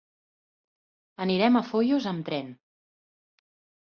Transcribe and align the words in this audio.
Anirem 1.25 1.59
a 1.59 1.63
Foios 1.67 2.07
amb 2.13 2.25
tren. 2.31 2.49